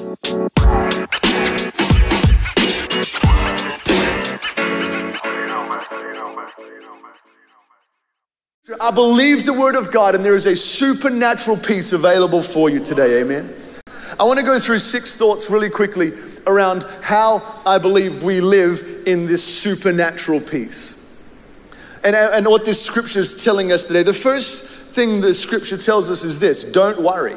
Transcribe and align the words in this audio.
I 0.00 0.04
believe 8.94 9.44
the 9.44 9.56
word 9.58 9.74
of 9.74 9.90
God, 9.90 10.14
and 10.14 10.24
there 10.24 10.36
is 10.36 10.46
a 10.46 10.54
supernatural 10.54 11.56
peace 11.56 11.92
available 11.92 12.42
for 12.42 12.70
you 12.70 12.78
today. 12.78 13.22
Amen. 13.22 13.52
I 14.20 14.22
want 14.22 14.38
to 14.38 14.44
go 14.44 14.60
through 14.60 14.78
six 14.78 15.16
thoughts 15.16 15.50
really 15.50 15.70
quickly 15.70 16.12
around 16.46 16.84
how 17.02 17.60
I 17.66 17.78
believe 17.78 18.22
we 18.22 18.40
live 18.40 19.02
in 19.04 19.26
this 19.26 19.42
supernatural 19.42 20.40
peace. 20.40 21.20
And, 22.04 22.14
and 22.14 22.46
what 22.46 22.64
this 22.64 22.80
scripture 22.80 23.18
is 23.18 23.34
telling 23.34 23.72
us 23.72 23.82
today. 23.82 24.04
The 24.04 24.14
first 24.14 24.62
thing 24.94 25.20
the 25.20 25.34
scripture 25.34 25.76
tells 25.76 26.08
us 26.08 26.22
is 26.22 26.38
this 26.38 26.62
don't 26.62 27.00
worry. 27.02 27.36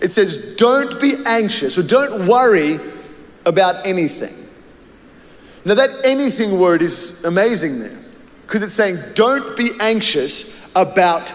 It 0.00 0.08
says, 0.08 0.56
don't 0.56 1.00
be 1.00 1.14
anxious 1.24 1.78
or 1.78 1.82
don't 1.82 2.26
worry 2.26 2.80
about 3.46 3.86
anything. 3.86 4.44
Now, 5.64 5.74
that 5.74 5.90
anything 6.04 6.58
word 6.58 6.82
is 6.82 7.24
amazing 7.24 7.80
there 7.80 7.96
because 8.42 8.62
it's 8.62 8.74
saying, 8.74 8.98
don't 9.14 9.56
be 9.56 9.70
anxious 9.80 10.70
about 10.76 11.32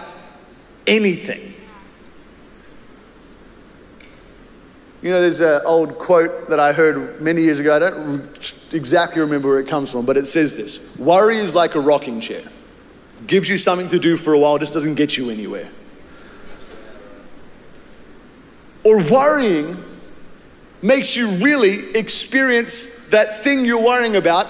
anything. 0.86 1.52
You 5.02 5.10
know, 5.10 5.20
there's 5.20 5.40
an 5.40 5.62
old 5.64 5.98
quote 5.98 6.50
that 6.50 6.60
I 6.60 6.72
heard 6.72 7.20
many 7.20 7.42
years 7.42 7.58
ago. 7.58 7.74
I 7.74 7.78
don't 7.78 8.72
exactly 8.72 9.20
remember 9.22 9.48
where 9.48 9.58
it 9.58 9.66
comes 9.66 9.90
from, 9.90 10.04
but 10.04 10.16
it 10.16 10.26
says 10.26 10.56
this 10.56 10.96
Worry 10.98 11.38
is 11.38 11.54
like 11.54 11.74
a 11.74 11.80
rocking 11.80 12.20
chair, 12.20 12.42
gives 13.26 13.48
you 13.48 13.56
something 13.56 13.88
to 13.88 13.98
do 13.98 14.16
for 14.16 14.34
a 14.34 14.38
while, 14.38 14.58
just 14.58 14.74
doesn't 14.74 14.96
get 14.96 15.16
you 15.16 15.30
anywhere. 15.30 15.68
Or 18.84 19.02
worrying 19.02 19.76
makes 20.82 21.16
you 21.16 21.28
really 21.44 21.94
experience 21.96 23.08
that 23.08 23.42
thing 23.42 23.64
you're 23.64 23.82
worrying 23.82 24.16
about 24.16 24.46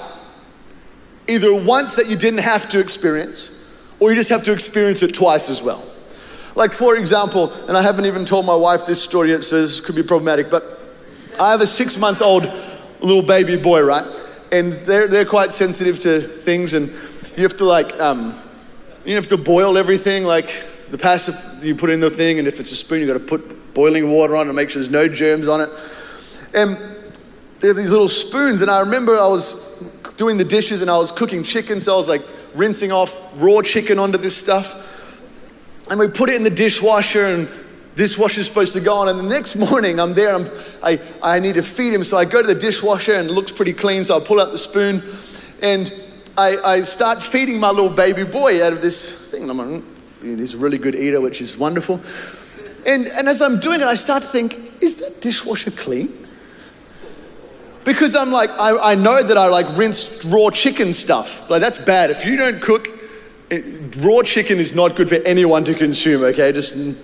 either 1.26 1.54
once 1.54 1.96
that 1.96 2.08
you 2.08 2.16
didn't 2.16 2.40
have 2.40 2.68
to 2.68 2.80
experience, 2.80 3.56
or 4.00 4.10
you 4.10 4.16
just 4.16 4.30
have 4.30 4.42
to 4.44 4.52
experience 4.52 5.02
it 5.02 5.14
twice 5.14 5.48
as 5.48 5.62
well. 5.62 5.82
Like, 6.56 6.72
for 6.72 6.96
example, 6.96 7.52
and 7.68 7.76
I 7.76 7.82
haven't 7.82 8.06
even 8.06 8.24
told 8.24 8.44
my 8.44 8.54
wife 8.54 8.84
this 8.84 9.02
story 9.02 9.30
yet, 9.30 9.44
so 9.44 9.66
could 9.84 9.94
be 9.94 10.02
problematic, 10.02 10.50
but 10.50 10.80
I 11.40 11.52
have 11.52 11.60
a 11.60 11.66
six 11.66 11.96
month 11.96 12.20
old 12.20 12.44
little 13.00 13.22
baby 13.22 13.56
boy, 13.56 13.82
right? 13.82 14.04
And 14.50 14.72
they're, 14.72 15.06
they're 15.06 15.24
quite 15.24 15.52
sensitive 15.52 16.00
to 16.00 16.20
things, 16.20 16.74
and 16.74 16.88
you 17.36 17.44
have 17.44 17.56
to, 17.58 17.64
like, 17.64 17.98
um, 18.00 18.34
you 19.04 19.14
have 19.14 19.28
to 19.28 19.38
boil 19.38 19.78
everything. 19.78 20.24
Like, 20.24 20.66
the 20.90 20.98
passive, 20.98 21.64
you 21.64 21.76
put 21.76 21.90
in 21.90 22.00
the 22.00 22.10
thing, 22.10 22.40
and 22.40 22.48
if 22.48 22.58
it's 22.58 22.72
a 22.72 22.76
spoon, 22.76 23.00
you 23.00 23.06
got 23.06 23.14
to 23.14 23.20
put 23.20 23.59
boiling 23.80 24.10
water 24.10 24.36
on 24.36 24.44
it 24.44 24.48
to 24.48 24.52
make 24.52 24.68
sure 24.68 24.82
there's 24.82 24.92
no 24.92 25.08
germs 25.08 25.48
on 25.48 25.62
it. 25.62 25.70
And 26.52 26.76
they 27.60 27.68
have 27.68 27.78
these 27.78 27.90
little 27.90 28.10
spoons, 28.10 28.60
and 28.60 28.70
I 28.70 28.80
remember 28.80 29.16
I 29.16 29.26
was 29.26 29.82
doing 30.18 30.36
the 30.36 30.44
dishes 30.44 30.82
and 30.82 30.90
I 30.90 30.98
was 30.98 31.10
cooking 31.10 31.42
chicken, 31.42 31.80
so 31.80 31.94
I 31.94 31.96
was 31.96 32.06
like 32.06 32.20
rinsing 32.54 32.92
off 32.92 33.10
raw 33.42 33.62
chicken 33.62 33.98
onto 33.98 34.18
this 34.18 34.36
stuff. 34.36 35.22
And 35.90 35.98
we 35.98 36.08
put 36.08 36.28
it 36.28 36.36
in 36.36 36.42
the 36.42 36.50
dishwasher, 36.50 37.24
and 37.24 37.48
dishwasher's 37.96 38.46
supposed 38.46 38.74
to 38.74 38.80
go 38.80 38.96
on. 38.96 39.08
And 39.08 39.18
the 39.18 39.22
next 39.22 39.56
morning, 39.56 39.98
I'm 39.98 40.12
there, 40.12 40.34
I'm, 40.34 40.46
I, 40.82 41.00
I 41.22 41.38
need 41.38 41.54
to 41.54 41.62
feed 41.62 41.94
him. 41.94 42.04
So 42.04 42.18
I 42.18 42.26
go 42.26 42.42
to 42.42 42.46
the 42.46 42.60
dishwasher, 42.60 43.14
and 43.14 43.30
it 43.30 43.32
looks 43.32 43.50
pretty 43.50 43.72
clean, 43.72 44.04
so 44.04 44.14
I 44.18 44.20
pull 44.20 44.42
out 44.42 44.52
the 44.52 44.58
spoon, 44.58 45.02
and 45.62 45.90
I, 46.36 46.58
I 46.58 46.80
start 46.82 47.22
feeding 47.22 47.58
my 47.58 47.70
little 47.70 47.88
baby 47.88 48.24
boy 48.24 48.62
out 48.62 48.74
of 48.74 48.82
this 48.82 49.30
thing. 49.30 49.48
I'm 49.48 49.56
like, 49.56 49.82
mm, 50.22 50.38
he's 50.38 50.52
a 50.52 50.58
really 50.58 50.76
good 50.76 50.94
eater, 50.94 51.22
which 51.22 51.40
is 51.40 51.56
wonderful. 51.56 51.98
And, 52.86 53.06
and 53.06 53.28
as 53.28 53.42
I'm 53.42 53.60
doing 53.60 53.80
it, 53.80 53.86
I 53.86 53.94
start 53.94 54.22
to 54.22 54.28
think, 54.28 54.58
is 54.82 54.96
that 54.96 55.20
dishwasher 55.20 55.70
clean? 55.70 56.16
Because 57.84 58.14
I'm 58.14 58.30
like, 58.30 58.50
I, 58.50 58.92
I 58.92 58.94
know 58.94 59.22
that 59.22 59.38
I 59.38 59.46
like 59.46 59.66
rinsed 59.76 60.24
raw 60.24 60.50
chicken 60.50 60.92
stuff. 60.92 61.48
Like, 61.50 61.60
that's 61.60 61.78
bad. 61.78 62.10
If 62.10 62.24
you 62.24 62.36
don't 62.36 62.60
cook, 62.60 62.88
it, 63.50 63.96
raw 63.98 64.22
chicken 64.22 64.58
is 64.58 64.74
not 64.74 64.96
good 64.96 65.08
for 65.08 65.16
anyone 65.16 65.64
to 65.64 65.74
consume, 65.74 66.22
okay? 66.24 66.52
Just, 66.52 66.74
and 66.74 66.96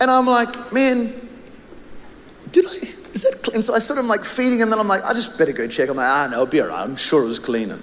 I'm 0.00 0.26
like, 0.26 0.72
man, 0.72 1.12
did 2.52 2.66
I, 2.66 2.68
is 3.14 3.22
that 3.22 3.40
clean? 3.42 3.56
And 3.56 3.64
so 3.64 3.74
I 3.74 3.78
sort 3.78 3.98
of 3.98 4.04
like 4.04 4.24
feeding 4.24 4.62
and 4.62 4.70
then 4.70 4.78
I'm 4.78 4.88
like, 4.88 5.04
I 5.04 5.12
just 5.12 5.38
better 5.38 5.52
go 5.52 5.66
check. 5.66 5.88
I'm 5.88 5.96
like, 5.96 6.06
ah, 6.06 6.28
no, 6.30 6.34
it'll 6.34 6.46
be 6.46 6.60
all 6.60 6.68
right. 6.68 6.82
I'm 6.82 6.96
sure 6.96 7.22
it 7.22 7.26
was 7.26 7.38
clean. 7.38 7.70
And 7.70 7.82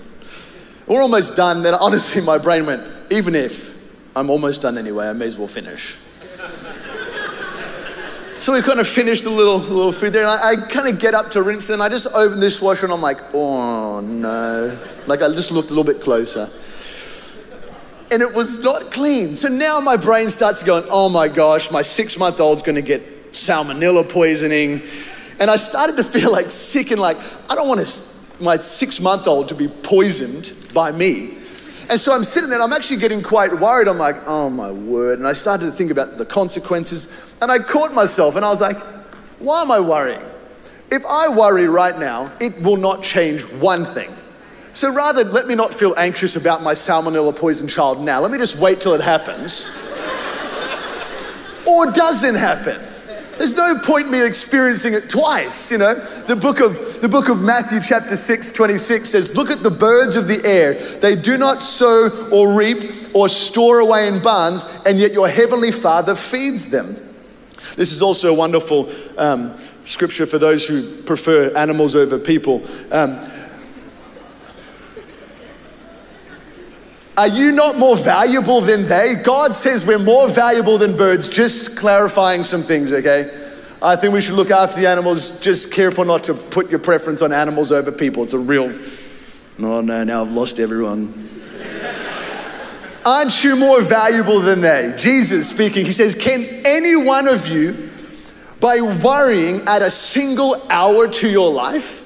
we're 0.88 1.02
almost 1.02 1.36
done. 1.36 1.64
Then 1.64 1.74
honestly, 1.74 2.22
my 2.22 2.38
brain 2.38 2.66
went, 2.66 2.84
even 3.12 3.36
if 3.36 3.74
I'm 4.16 4.30
almost 4.30 4.62
done 4.62 4.78
anyway, 4.78 5.08
I 5.08 5.14
may 5.14 5.26
as 5.26 5.38
well 5.38 5.48
finish. 5.48 5.98
So 8.44 8.52
we 8.52 8.62
kind 8.62 8.81
of 8.81 8.90
finished 8.90 9.24
the 9.24 9.30
little, 9.30 9.59
little 9.59 9.94
food 9.94 10.12
there, 10.12 10.24
and 10.24 10.31
I, 10.31 10.50
I 10.50 10.56
kind 10.70 10.90
of 10.90 11.00
get 11.00 11.14
up 11.14 11.31
to 11.31 11.42
rinse, 11.42 11.70
and 11.70 11.81
I 11.81 11.88
just 11.88 12.08
open 12.14 12.42
this 12.42 12.62
washer, 12.62 12.86
and 12.86 12.92
I'm 12.94 13.02
like, 13.02 13.34
oh 13.34 14.02
no. 14.02 14.78
Like 15.08 15.22
I 15.22 15.30
just 15.30 15.54
looked 15.54 15.70
a 15.70 15.74
little 15.74 15.86
bit 15.86 16.02
closer. 16.02 16.50
And 18.12 18.22
it 18.22 18.34
was 18.34 18.62
not 18.62 18.92
clean. 18.92 19.36
So 19.36 19.48
now 19.48 19.80
my 19.80 19.96
brain 19.96 20.30
starts 20.30 20.62
going, 20.62 20.84
oh 20.90 21.08
my 21.08 21.30
gosh, 21.30 21.72
my 21.72 21.81
six 21.81 22.18
month 22.18 22.42
old's 22.42 22.64
gonna 22.64 22.81
get 22.81 23.31
salmonella 23.31 24.09
poisoning. 24.09 24.81
And 25.40 25.50
I 25.50 25.56
started 25.56 25.96
to 25.96 26.04
feel 26.04 26.30
like 26.30 26.52
sick 26.52 26.92
and 26.92 27.00
like, 27.00 27.16
I 27.50 27.56
don't 27.56 27.70
want 27.70 27.80
my 28.42 28.58
six 28.58 29.00
month 29.00 29.25
old 29.25 29.48
to 29.48 29.56
be 29.56 29.70
poisoned 29.70 30.52
by 30.74 30.92
me. 30.92 31.38
And 31.94 32.00
so 32.00 32.12
I'm 32.12 32.24
sitting 32.24 32.50
there, 32.50 32.59
and 32.59 32.64
I'm 32.64 32.76
actually 32.76 32.98
getting 32.98 33.22
quite 33.22 33.54
worried. 33.54 33.88
I'm 33.88 34.00
like, 34.00 34.16
oh 34.26 34.50
my 34.50 34.72
word. 34.72 35.20
And 35.20 35.28
I 35.28 35.34
started 35.34 35.66
to 35.66 35.72
think 35.72 35.92
about 35.92 36.18
the 36.18 36.26
consequences. 36.26 37.38
And 37.40 37.52
I 37.52 37.59
caught 37.59 37.94
myself 37.94 38.36
and 38.36 38.44
I 38.44 38.50
was 38.50 38.62
like, 38.62 38.78
why 39.38 39.62
am 39.62 39.70
I 39.70 39.80
worrying? 39.80 40.24
If 40.90 41.06
I 41.06 41.28
worry 41.28 41.68
right 41.68 41.96
now, 41.96 42.31
it 42.42 42.59
will 42.64 42.78
not 42.78 43.04
change 43.04 43.44
one 43.44 43.86
thing. 43.86 44.09
So 44.72 44.92
rather, 44.92 45.24
let 45.24 45.46
me 45.46 45.54
not 45.54 45.72
feel 45.72 45.94
anxious 45.96 46.36
about 46.36 46.64
my 46.64 46.74
salmonella 46.74 47.36
poisoned 47.36 47.70
child 47.70 48.02
now. 48.02 48.22
Let 48.22 48.31
me 48.31 48.40
just 48.40 48.58
wait 48.58 48.81
till 48.81 48.96
it 48.96 49.02
happens. 49.02 49.68
or 51.68 51.92
doesn't 51.92 52.34
happen. 52.34 52.81
There's 53.38 53.54
no 53.54 53.80
point 53.80 54.12
me 54.12 54.26
experiencing 54.26 54.94
it 54.94 55.10
twice, 55.10 55.72
you 55.72 55.78
know. 55.78 55.96
The 56.28 56.36
book 56.36 56.60
of 56.60 57.02
the 57.02 57.10
book 57.10 57.30
of 57.30 57.42
Matthew 57.42 57.80
chapter 57.82 58.16
6 58.16 58.52
26 58.52 59.10
says, 59.10 59.36
"Look 59.36 59.50
at 59.50 59.64
the 59.64 59.72
birds 59.72 60.16
of 60.16 60.28
the 60.28 60.44
air. 60.46 60.74
They 60.74 61.16
do 61.16 61.38
not 61.38 61.62
sow 61.62 62.10
or 62.32 62.54
reap 62.54 63.10
or 63.14 63.28
store 63.28 63.80
away 63.80 64.08
in 64.08 64.22
barns, 64.22 64.66
and 64.86 65.00
yet 65.00 65.14
your 65.14 65.28
heavenly 65.28 65.72
Father 65.72 66.16
feeds 66.16 66.68
them." 66.68 66.96
This 67.76 67.92
is 67.92 68.02
also 68.02 68.30
a 68.30 68.34
wonderful 68.34 68.90
um, 69.18 69.56
scripture 69.84 70.26
for 70.26 70.38
those 70.38 70.68
who 70.68 70.84
prefer 71.04 71.52
animals 71.56 71.96
over 71.96 72.20
people. 72.20 72.62
Um, 72.92 73.20
Are 77.16 77.28
you 77.28 77.51
not 77.51 77.78
more 77.78 77.96
valuable 77.96 78.62
than 78.62 78.88
they? 78.88 79.16
God 79.24 79.53
says 79.53 79.85
we're 79.85 80.00
more 80.00 80.28
valuable 80.28 80.79
than 80.79 80.97
birds. 80.97 81.29
Just 81.29 81.78
clarifying 81.78 82.44
some 82.44 82.63
things, 82.63 82.91
okay? 82.91 83.31
I 83.84 83.96
think 83.96 84.13
we 84.13 84.22
should 84.22 84.34
look 84.34 84.50
after 84.50 84.81
the 84.81 84.88
animals. 84.88 85.40
Just 85.40 85.72
careful 85.72 86.06
not 86.06 86.24
to 86.24 86.34
put 86.34 86.72
your 86.72 86.79
preference 86.79 87.22
on 87.22 87.31
animals 87.31 87.72
over 87.72 87.91
people. 87.91 88.24
It's 88.24 88.34
a 88.34 88.40
real, 88.40 88.74
oh 89.59 89.81
no, 89.81 90.03
now 90.03 90.22
I've 90.22 90.31
lost 90.31 90.59
everyone. 90.59 91.13
Aren't 93.06 93.44
you 93.44 93.57
more 93.57 93.84
valuable 93.84 94.40
than 94.40 94.62
they? 94.62 94.95
Jesus 94.97 95.50
speaking, 95.50 95.85
he 95.85 95.91
says, 95.91 96.16
Can 96.16 96.45
any 96.66 96.95
one 96.95 97.28
of 97.28 97.47
you, 97.47 97.91
by 98.59 98.81
worrying, 98.81 99.62
add 99.68 99.84
a 99.84 99.91
single 99.91 100.66
hour 100.72 101.07
to 101.09 101.30
your 101.30 101.51
life? 101.51 102.00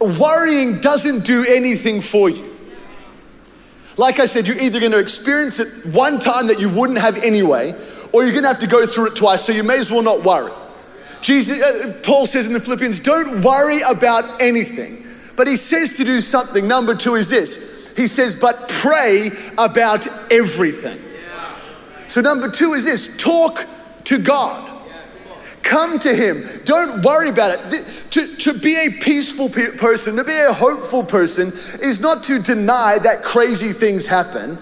Worrying 0.00 0.80
doesn't 0.80 1.24
do 1.24 1.44
anything 1.46 2.00
for 2.00 2.28
you. 2.30 2.45
Like 3.96 4.18
I 4.18 4.26
said, 4.26 4.46
you're 4.46 4.58
either 4.58 4.80
going 4.80 4.92
to 4.92 4.98
experience 4.98 5.58
it 5.58 5.86
one 5.86 6.18
time 6.18 6.48
that 6.48 6.60
you 6.60 6.68
wouldn't 6.68 6.98
have 6.98 7.16
anyway, 7.18 7.74
or 8.12 8.22
you're 8.22 8.32
going 8.32 8.42
to 8.42 8.48
have 8.48 8.60
to 8.60 8.66
go 8.66 8.86
through 8.86 9.06
it 9.08 9.16
twice, 9.16 9.44
so 9.44 9.52
you 9.52 9.62
may 9.62 9.78
as 9.78 9.90
well 9.90 10.02
not 10.02 10.22
worry. 10.22 10.52
Jesus, 11.22 11.62
uh, 11.62 11.98
Paul 12.02 12.26
says 12.26 12.46
in 12.46 12.52
the 12.52 12.60
Philippians, 12.60 13.00
don't 13.00 13.42
worry 13.42 13.80
about 13.80 14.40
anything. 14.40 15.04
But 15.34 15.46
he 15.46 15.56
says 15.56 15.96
to 15.98 16.04
do 16.04 16.20
something. 16.20 16.66
Number 16.66 16.94
two 16.94 17.14
is 17.14 17.28
this 17.28 17.92
He 17.96 18.06
says, 18.06 18.34
but 18.34 18.68
pray 18.68 19.30
about 19.58 20.06
everything. 20.32 20.98
So, 22.08 22.20
number 22.20 22.50
two 22.50 22.74
is 22.74 22.84
this 22.84 23.16
talk 23.16 23.66
to 24.04 24.18
God. 24.18 24.65
Come 25.66 25.98
to 25.98 26.14
Him. 26.14 26.44
Don't 26.64 27.02
worry 27.02 27.28
about 27.28 27.74
it. 27.74 27.84
To, 28.12 28.36
to 28.36 28.54
be 28.54 28.76
a 28.76 28.90
peaceful 29.00 29.48
person, 29.48 30.14
to 30.14 30.22
be 30.22 30.38
a 30.48 30.52
hopeful 30.52 31.02
person, 31.02 31.48
is 31.82 32.00
not 32.00 32.22
to 32.24 32.38
deny 32.38 32.98
that 33.02 33.24
crazy 33.24 33.72
things 33.72 34.06
happen. 34.06 34.58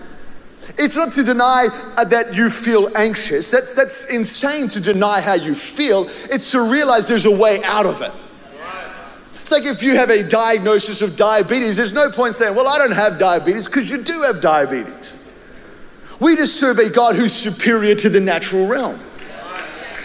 It's 0.79 0.97
not 0.97 1.13
to 1.13 1.23
deny 1.23 1.69
uh, 1.99 2.05
that 2.05 2.35
you 2.35 2.49
feel 2.49 2.91
anxious. 2.97 3.51
That's, 3.51 3.75
that's 3.75 4.07
insane 4.07 4.69
to 4.69 4.81
deny 4.81 5.21
how 5.21 5.35
you 5.35 5.55
feel. 5.55 6.09
It's 6.31 6.53
to 6.53 6.63
realize 6.63 7.07
there's 7.07 7.27
a 7.27 7.37
way 7.37 7.63
out 7.65 7.85
of 7.85 8.01
it. 8.01 8.13
It's 9.35 9.53
like 9.53 9.65
if 9.65 9.83
you 9.83 9.97
have 9.97 10.09
a 10.09 10.23
diagnosis 10.27 11.03
of 11.03 11.19
diabetes, 11.19 11.77
there's 11.77 11.93
no 11.93 12.11
point 12.11 12.35
saying, 12.35 12.57
Well, 12.57 12.67
I 12.67 12.79
don't 12.79 12.93
have 12.93 13.19
diabetes, 13.19 13.67
because 13.67 13.91
you 13.91 14.03
do 14.03 14.23
have 14.23 14.41
diabetes. 14.41 15.21
We 16.19 16.35
just 16.35 16.59
serve 16.59 16.79
a 16.79 16.89
God 16.89 17.15
who's 17.15 17.35
superior 17.35 17.95
to 17.97 18.09
the 18.09 18.21
natural 18.21 18.67
realm. 18.67 18.99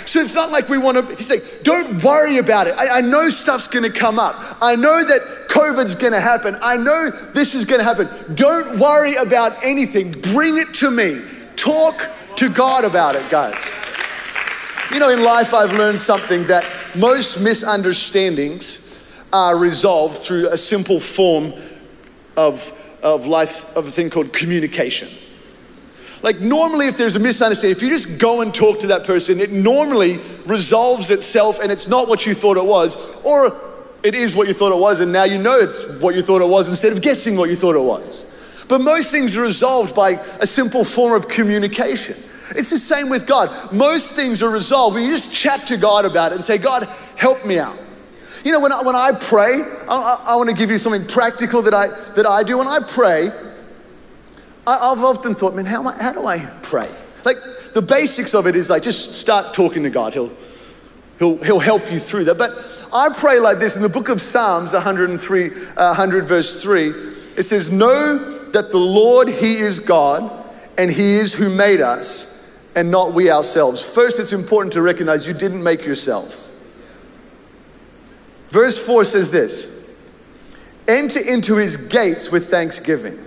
So 0.10 0.22
it's 0.22 0.34
not 0.34 0.50
like 0.50 0.70
we 0.70 0.80
want 0.80 0.98
to, 0.98 1.16
he's 1.16 1.30
like, 1.30 1.44
don't 1.62 2.04
worry 2.04 2.40
about 2.40 2.66
it. 2.66 2.74
I, 2.80 2.98
I 2.98 3.02
know 3.02 3.30
stuff's 3.30 3.68
going 3.68 3.84
to 3.84 3.96
come 3.96 4.18
up. 4.18 4.58
I 4.60 4.76
know 4.76 5.04
that 5.06 5.22
COVID's 5.50 5.94
going 5.94 6.14
to 6.14 6.20
happen. 6.20 6.58
I 6.64 6.78
know 6.78 7.12
this 7.12 7.54
is 7.54 7.64
going 7.64 7.78
to 7.78 7.84
happen. 7.84 8.10
Don't 8.34 8.80
worry 8.80 9.14
about 9.14 9.64
anything. 9.64 10.10
Bring 10.10 10.58
it 10.58 10.74
to 10.78 10.90
me. 10.90 11.22
Talk 11.56 12.10
to 12.38 12.50
God 12.50 12.86
about 12.86 13.16
it, 13.16 13.30
guys. 13.30 13.72
You 14.92 14.98
know, 14.98 15.10
in 15.10 15.22
life, 15.22 15.54
I've 15.54 15.74
learned 15.74 16.00
something 16.00 16.48
that 16.48 16.66
most 16.96 17.40
misunderstandings 17.40 19.08
are 19.32 19.60
resolved 19.60 20.18
through 20.18 20.50
a 20.50 20.58
simple 20.58 21.00
form 21.00 21.54
of, 22.36 22.98
of 23.04 23.28
life, 23.28 23.78
of 23.78 23.86
a 23.86 23.92
thing 23.92 24.10
called 24.10 24.34
communication. 24.34 25.10
Like, 26.22 26.42
normally, 26.42 26.88
if 26.88 26.98
there's 26.98 27.16
a 27.16 27.20
misunderstanding, 27.20 27.78
if 27.78 27.82
you 27.82 27.90
just 27.90 28.20
go 28.20 28.42
and 28.42 28.54
talk 28.54 28.80
to 28.80 28.88
that 28.88 29.06
person, 29.06 29.40
it 29.40 29.52
normally 29.52 30.20
resolves 30.46 31.10
itself 31.12 31.60
and 31.62 31.72
it's 31.72 31.88
not 31.88 32.10
what 32.10 32.26
you 32.26 32.34
thought 32.34 32.58
it 32.58 32.66
was, 32.66 32.98
or 33.24 33.56
it 34.04 34.16
is 34.16 34.36
what 34.36 34.48
you 34.48 34.54
thought 34.54 34.72
it 34.72 34.80
was, 34.80 35.00
and 35.00 35.12
now 35.14 35.24
you 35.24 35.38
know 35.38 35.58
it's 35.58 35.88
what 36.00 36.16
you 36.16 36.22
thought 36.22 36.42
it 36.42 36.48
was 36.48 36.68
instead 36.68 36.92
of 36.92 37.02
guessing 37.02 37.38
what 37.38 37.50
you 37.50 37.56
thought 37.56 37.76
it 37.76 37.84
was. 37.84 38.26
But 38.68 38.82
most 38.82 39.12
things 39.12 39.36
are 39.38 39.42
resolved 39.42 39.96
by 39.96 40.12
a 40.42 40.48
simple 40.48 40.86
form 40.86 41.14
of 41.14 41.28
communication. 41.28 42.16
It's 42.56 42.70
the 42.70 42.78
same 42.78 43.10
with 43.10 43.26
God. 43.26 43.74
Most 43.74 44.14
things 44.14 44.44
are 44.44 44.50
resolved 44.50 44.96
when 44.96 45.04
you 45.04 45.12
just 45.12 45.34
chat 45.34 45.68
to 45.68 45.78
God 45.78 46.06
about 46.06 46.32
it 46.32 46.36
and 46.36 46.44
say, 46.44 46.58
God, 46.58 46.84
help 47.16 47.46
me 47.46 47.60
out. 47.60 47.78
You 48.44 48.52
know, 48.52 48.60
when 48.60 48.72
I, 48.72 48.82
when 48.82 48.96
I 48.96 49.12
pray, 49.20 49.64
I, 49.88 49.96
I, 49.96 50.24
I 50.28 50.36
want 50.36 50.50
to 50.50 50.56
give 50.56 50.70
you 50.72 50.78
something 50.78 51.06
practical 51.06 51.62
that 51.64 51.74
I, 51.74 51.88
that 52.14 52.26
I 52.26 52.44
do. 52.44 52.58
When 52.58 52.68
I 52.68 52.80
pray, 52.88 53.32
I, 54.70 54.90
have 54.90 55.04
often 55.04 55.34
thought, 55.34 55.56
man, 55.56 55.66
how, 55.66 55.82
how 55.84 56.14
do 56.14 56.28
I 56.28 56.40
pray? 56.62 56.90
Like, 57.26 57.38
the 57.74 57.82
basics 57.82 58.36
of 58.36 58.46
it 58.46 58.56
is 58.56 58.70
like 58.70 58.84
just 58.84 59.16
start 59.16 59.54
talking 59.54 59.84
to 59.84 59.90
God. 59.90 60.14
He'll, 60.14 60.32
he'll, 61.18 61.38
he'll 61.44 61.60
help 61.60 61.92
you 61.92 61.98
through 61.98 62.26
that. 62.26 62.38
But 62.38 62.52
I 62.94 63.10
pray 63.16 63.40
like 63.40 63.58
this 63.58 63.76
in 63.76 63.82
the 63.82 63.90
book 63.90 64.10
of 64.10 64.22
Psalms 64.22 64.74
103, 64.74 65.46
uh, 65.46 65.50
100 65.76 66.26
verse 66.26 66.62
3. 66.62 66.90
It 67.36 67.44
says, 67.44 67.72
Know 67.72 68.50
that 68.52 68.72
the 68.72 68.78
Lord, 68.78 69.28
He 69.28 69.58
is 69.58 69.80
God, 69.80 70.32
and 70.78 70.92
He 70.92 71.16
is 71.16 71.34
who 71.34 71.50
made 71.50 71.82
us, 71.82 72.70
and 72.76 72.92
not 72.92 73.14
we 73.14 73.32
ourselves. 73.32 73.84
First, 73.84 74.20
it's 74.20 74.34
important 74.34 74.74
to 74.74 74.84
recognize 74.84 75.28
you 75.28 75.34
didn't 75.34 75.64
make 75.64 75.86
yourself. 75.86 76.46
Verse 78.50 78.84
4 78.84 79.04
says 79.04 79.32
this 79.32 80.00
Enter 80.88 81.22
into 81.22 81.56
His 81.56 81.76
gates 81.76 82.32
with 82.32 82.50
thanksgiving 82.50 83.18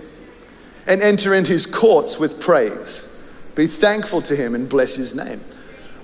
and 0.87 1.01
enter 1.01 1.33
into 1.33 1.51
his 1.51 1.65
courts 1.65 2.19
with 2.19 2.39
praise. 2.39 3.09
Be 3.55 3.67
thankful 3.67 4.21
to 4.23 4.35
him 4.35 4.55
and 4.55 4.67
bless 4.67 4.95
his 4.95 5.15
name. 5.15 5.39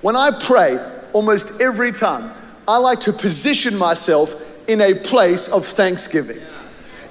When 0.02 0.16
I 0.16 0.32
pray, 0.40 0.78
almost 1.14 1.62
every 1.62 1.92
time, 1.92 2.32
I 2.68 2.78
like 2.78 3.00
to 3.02 3.14
position 3.14 3.76
myself 3.78 4.46
in 4.70 4.82
a 4.82 4.94
place 4.94 5.48
of 5.48 5.66
thanksgiving. 5.66 6.40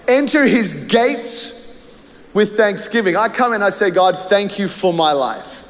Enter 0.06 0.46
his 0.46 0.86
gates 0.86 1.58
with 2.32 2.56
thanksgiving. 2.56 3.16
I 3.16 3.28
come 3.28 3.52
and 3.52 3.64
I 3.64 3.70
say, 3.70 3.90
God, 3.90 4.16
thank 4.16 4.58
you 4.58 4.68
for 4.68 4.94
my 4.94 5.12
life. 5.12 5.64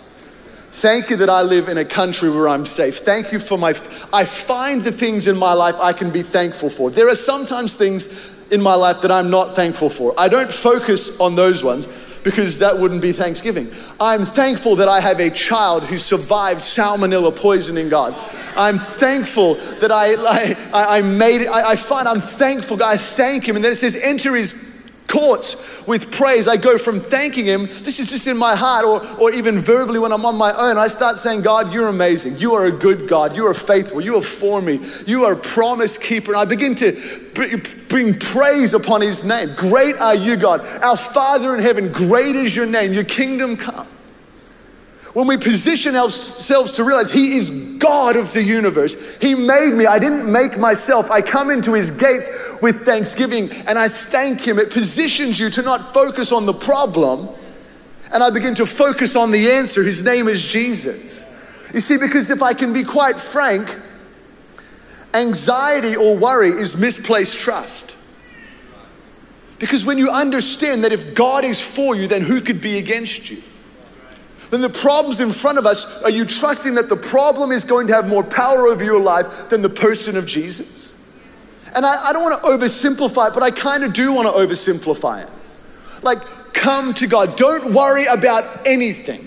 Thank 0.71 1.11
you 1.11 1.17
that 1.17 1.31
I 1.31 1.43
live 1.43 1.69
in 1.69 1.79
a 1.79 1.85
country 1.85 2.31
where 2.31 2.47
I'm 2.49 2.65
safe. 2.65 2.99
Thank 2.99 3.33
you 3.33 3.41
for 3.41 3.59
my. 3.59 3.71
I 4.13 4.25
find 4.25 4.85
the 4.85 4.93
things 4.93 5.27
in 5.27 5.37
my 5.37 5.53
life 5.53 5.75
I 5.81 5.93
can 5.93 6.13
be 6.13 6.23
thankful 6.23 6.71
for. 6.71 6.91
There 6.91 7.09
are 7.09 7.17
sometimes 7.17 7.75
things 7.75 8.38
in 8.51 8.61
my 8.61 8.75
life 8.75 9.03
that 9.03 9.11
I'm 9.11 9.31
not 9.31 9.55
thankful 9.55 9.91
for. 9.91 10.15
I 10.19 10.29
don't 10.29 10.53
focus 10.53 11.21
on 11.21 11.35
those 11.35 11.63
ones 11.63 11.87
because 12.25 12.59
that 12.59 12.79
wouldn't 12.79 13.01
be 13.01 13.13
Thanksgiving. 13.13 13.71
I'm 14.01 14.25
thankful 14.25 14.77
that 14.77 14.89
I 14.89 15.01
have 15.01 15.21
a 15.21 15.31
child 15.31 15.85
who 15.85 15.99
survived 15.99 16.61
salmonella 16.61 17.35
poisoning, 17.35 17.89
God. 17.89 18.15
I'm 18.57 18.79
thankful 18.79 19.55
that 19.81 19.93
I, 19.93 20.15
I, 20.73 20.99
I 20.99 21.03
made 21.03 21.43
it. 21.43 21.49
I, 21.49 21.71
I 21.71 21.77
find 21.77 22.09
I'm 22.09 22.21
thankful. 22.21 22.77
God. 22.77 22.93
I 22.93 22.97
thank 22.97 23.49
Him. 23.49 23.57
And 23.57 23.65
then 23.65 23.73
it 23.73 23.77
says, 23.77 23.97
enter 23.97 24.35
His 24.35 24.68
courts 25.09 25.87
with 25.87 26.13
praise. 26.13 26.47
I 26.47 26.57
go 26.57 26.79
from 26.79 27.01
thanking 27.01 27.47
Him, 27.47 27.67
this 27.67 27.99
is 27.99 28.11
just 28.11 28.27
in 28.27 28.37
my 28.37 28.55
heart, 28.55 28.85
or, 28.85 29.05
or 29.19 29.33
even 29.33 29.59
verbally 29.59 29.99
when 29.99 30.13
I'm 30.13 30.25
on 30.25 30.37
my 30.37 30.53
own. 30.53 30.77
I 30.77 30.89
start 30.89 31.19
saying, 31.19 31.43
God, 31.43 31.73
you're 31.73 31.89
amazing. 31.89 32.37
You 32.37 32.55
are 32.55 32.67
a 32.67 32.71
good 32.71 33.09
God. 33.09 33.35
You 33.35 33.47
are 33.47 33.55
faithful. 33.55 34.01
You 34.01 34.17
are 34.17 34.23
for 34.23 34.63
me. 34.63 34.81
You 35.07 35.25
are 35.25 35.33
a 35.33 35.37
promise 35.37 35.99
keeper. 35.99 36.33
And 36.33 36.41
I 36.41 36.45
begin 36.45 36.75
to 36.77 36.93
bring 37.89 38.19
praise 38.19 38.75
upon 38.75 39.01
His 39.01 39.25
name. 39.25 39.51
Great 39.57 39.97
are 39.97 40.15
you, 40.15 40.37
God. 40.37 40.61
Our 40.83 40.97
Father 40.97 41.55
in 41.55 41.63
heaven, 41.63 41.91
great 41.91 42.37
is 42.37 42.55
your 42.55 42.67
name. 42.67 42.93
Your 42.93 43.05
kingdom 43.05 43.57
come. 43.57 43.87
When 45.15 45.27
we 45.27 45.37
position 45.37 45.97
ourselves 45.97 46.73
to 46.73 46.85
realize 46.85 47.11
He 47.11 47.37
is 47.37 47.77
God 47.79 48.17
of 48.17 48.33
the 48.33 48.43
universe, 48.43 49.17
He 49.19 49.35
made 49.35 49.73
me. 49.73 49.87
I 49.87 49.99
didn't 49.99 50.31
make 50.31 50.59
myself. 50.59 51.11
I 51.11 51.23
come 51.23 51.51
into 51.51 51.73
His 51.73 51.91
gates 51.91 52.29
with 52.61 52.85
thanksgiving 52.85 53.51
and 53.67 53.79
I 53.79 53.89
thank 53.89 54.47
Him. 54.47 54.59
It 54.59 54.71
positions 54.71 55.41
you 55.41 55.51
to 55.51 55.63
not 55.63 55.95
focus 55.95 56.31
on 56.31 56.47
the 56.47 56.53
problem 56.53 57.29
and 58.13 58.23
I 58.23 58.31
begin 58.31 58.55
to 58.57 58.67
focus 58.67 59.17
on 59.17 59.31
the 59.31 59.51
answer. 59.51 59.83
His 59.83 60.03
name 60.03 60.29
is 60.29 60.45
Jesus. 60.45 61.25
You 61.75 61.81
see, 61.81 61.99
because 61.99 62.31
if 62.31 62.43
I 62.43 62.55
can 62.55 62.73
be 62.73 62.83
quite 62.83 63.21
frank, 63.21 63.79
anxiety 65.13 65.97
or 65.97 66.17
worry 66.17 66.51
is 66.51 66.77
misplaced 66.77 67.39
trust. 67.39 67.97
Because 69.59 69.85
when 69.85 69.99
you 69.99 70.11
understand 70.11 70.85
that 70.85 70.93
if 70.93 71.15
God 71.15 71.45
is 71.45 71.61
for 71.61 71.97
you, 71.97 72.07
then 72.07 72.23
who 72.23 72.41
could 72.41 72.61
be 72.61 72.79
against 72.79 73.31
you? 73.31 73.43
Then 74.51 74.63
the 74.63 74.71
problems 74.71 75.21
in 75.21 75.33
front 75.33 75.59
of 75.59 75.67
us, 75.67 76.03
are 76.03 76.11
you 76.11 76.25
trusting 76.25 76.75
that 76.77 76.89
the 76.89 76.97
problem 76.97 77.53
is 77.53 77.65
going 77.65 77.87
to 77.89 77.95
have 77.95 78.09
more 78.09 78.25
power 78.25 78.67
over 78.67 78.83
your 78.83 79.01
life 79.01 79.51
than 79.51 79.63
the 79.63 79.69
person 79.69 80.17
of 80.17 80.27
Jesus? 80.27 80.95
And 81.75 81.85
I, 81.85 82.07
I 82.07 82.13
don't 82.13 82.23
want 82.23 82.43
to 82.43 82.49
oversimplify 82.49 83.29
it, 83.29 83.35
but 83.35 83.43
I 83.43 83.51
kind 83.51 83.85
of 83.85 83.93
do 83.93 84.13
want 84.13 84.27
to 84.27 84.33
oversimplify 84.33 85.25
it. 85.25 85.31
Like, 86.03 86.19
come 86.55 86.95
to 86.95 87.07
God. 87.07 87.37
Don't 87.37 87.75
worry 87.75 88.07
about 88.07 88.67
anything. 88.67 89.25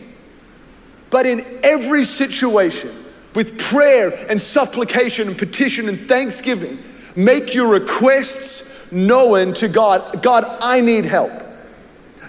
But 1.11 1.25
in 1.25 1.45
every 1.63 2.03
situation, 2.03 2.91
with 3.35 3.59
prayer 3.59 4.11
and 4.29 4.39
supplication 4.41 5.27
and 5.27 5.37
petition 5.37 5.87
and 5.87 5.99
thanksgiving, 5.99 6.77
make 7.15 7.53
your 7.53 7.67
requests 7.67 8.91
known 8.91 9.53
to 9.53 9.67
God. 9.67 10.21
God, 10.23 10.45
I 10.61 10.81
need 10.81 11.05
help. 11.05 11.31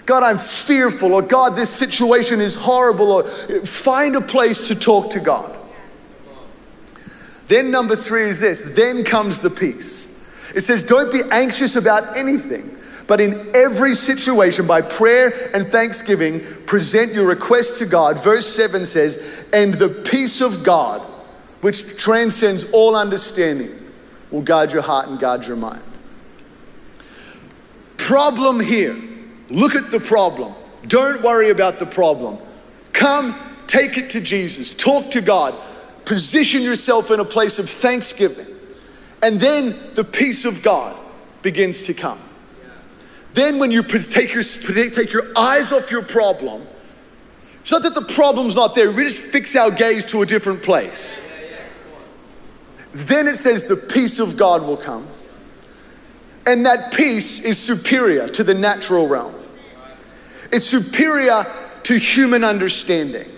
God, 0.05 0.25
I'm 0.25 0.39
fearful, 0.39 1.15
or 1.15 1.23
God, 1.23 1.55
this 1.55 1.71
situation 1.71 2.41
is 2.41 2.55
horrible, 2.55 3.13
or 3.13 3.25
find 3.25 4.17
a 4.17 4.21
place 4.21 4.69
to 4.69 4.75
talk 4.75 5.11
to 5.11 5.21
God. 5.21 5.57
Then, 7.47 7.71
number 7.71 7.95
three 7.95 8.23
is 8.23 8.41
this 8.41 8.63
then 8.75 9.05
comes 9.05 9.41
the 9.41 9.51
peace. 9.51 10.27
It 10.55 10.63
says, 10.63 10.83
Don't 10.85 11.13
be 11.13 11.21
anxious 11.31 11.77
about 11.77 12.17
anything, 12.17 12.77
but 13.07 13.21
in 13.21 13.51
every 13.55 13.95
situation, 13.95 14.67
by 14.67 14.83
prayer 14.83 15.33
and 15.55 15.71
thanksgiving, 15.71 16.41
present 16.67 17.13
your 17.13 17.27
request 17.27 17.79
to 17.79 17.87
God. 17.87 18.23
Verse 18.23 18.47
7 18.47 18.85
says, 18.85 19.47
And 19.53 19.75
the 19.75 19.89
peace 19.89 20.41
of 20.41 20.65
God, 20.65 21.01
which 21.61 21.97
transcends 21.97 22.65
all 22.73 22.97
understanding, 22.97 23.71
will 24.31 24.43
guard 24.43 24.73
your 24.73 24.83
heart 24.83 25.09
and 25.09 25.19
guard 25.19 25.47
your 25.47 25.57
mind. 25.57 25.83
Problem 27.99 28.59
here 28.59 28.97
Look 29.53 29.75
at 29.75 29.91
the 29.91 30.01
problem. 30.01 30.55
Don't 30.87 31.23
worry 31.23 31.51
about 31.51 31.79
the 31.79 31.87
problem. 31.87 32.39
Come, 32.93 33.39
take 33.67 33.99
it 33.99 34.11
to 34.11 34.21
Jesus. 34.21 34.73
Talk 34.73 35.11
to 35.11 35.21
God. 35.21 35.55
Position 36.07 36.63
yourself 36.63 37.11
in 37.11 37.21
a 37.21 37.25
place 37.25 37.59
of 37.59 37.69
thanksgiving. 37.69 38.47
And 39.23 39.39
then 39.39 39.77
the 39.95 40.05
peace 40.05 40.45
of 40.45 40.63
God 40.63 40.97
begins 41.43 41.83
to 41.83 41.95
come. 41.95 42.19
Then, 43.35 43.59
when 43.59 43.71
you 43.71 43.83
take 43.83 44.35
your, 44.35 44.43
take 44.43 45.13
your 45.13 45.27
eyes 45.37 45.73
off 45.73 45.91
your 45.91 46.03
problem, 46.03 46.67
it's 47.61 47.71
not 47.71 47.83
that 47.83 47.95
the 47.95 48.13
problem's 48.15 48.57
not 48.57 48.75
there, 48.75 48.91
we 48.91 49.05
just 49.05 49.23
fix 49.23 49.55
our 49.55 49.71
gaze 49.71 50.05
to 50.07 50.23
a 50.23 50.27
different 50.27 50.63
place. 50.63 51.29
Then 52.93 53.29
it 53.29 53.37
says 53.37 53.65
the 53.65 53.77
peace 53.77 54.19
of 54.19 54.37
God 54.37 54.63
will 54.63 54.77
come. 54.77 55.07
And 56.47 56.67
that 56.67 56.93
peace 56.93 57.45
is 57.45 57.59
superior 57.59 58.29
to 58.29 58.45
the 58.45 58.55
natural 58.55 59.09
realm. 59.09 59.35
It's 60.53 60.67
superior 60.67 61.47
to 61.85 61.99
human 61.99 62.45
understanding. 62.45 63.29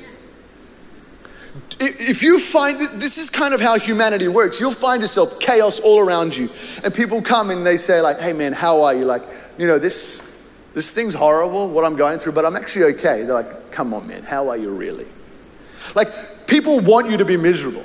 If 1.80 2.22
you 2.22 2.38
find 2.38 2.80
this 3.00 3.18
is 3.18 3.30
kind 3.30 3.54
of 3.54 3.60
how 3.60 3.78
humanity 3.78 4.28
works, 4.28 4.60
you'll 4.60 4.72
find 4.72 5.00
yourself 5.00 5.40
chaos 5.40 5.80
all 5.80 6.00
around 6.00 6.36
you. 6.36 6.48
And 6.82 6.92
people 6.92 7.22
come 7.22 7.50
and 7.50 7.66
they 7.66 7.76
say, 7.76 8.00
like, 8.00 8.20
hey 8.20 8.32
man, 8.32 8.52
how 8.52 8.82
are 8.82 8.94
you? 8.94 9.04
Like, 9.04 9.22
you 9.58 9.66
know, 9.66 9.78
this 9.78 10.34
this 10.74 10.90
thing's 10.90 11.14
horrible, 11.14 11.68
what 11.68 11.84
I'm 11.84 11.94
going 11.94 12.18
through, 12.18 12.32
but 12.32 12.44
I'm 12.44 12.56
actually 12.56 12.96
okay. 12.96 13.22
They're 13.22 13.32
like, 13.32 13.70
come 13.70 13.94
on, 13.94 14.06
man, 14.08 14.24
how 14.24 14.48
are 14.48 14.56
you 14.56 14.70
really? 14.70 15.06
Like, 15.94 16.46
people 16.48 16.80
want 16.80 17.10
you 17.10 17.16
to 17.16 17.24
be 17.24 17.36
miserable. 17.36 17.84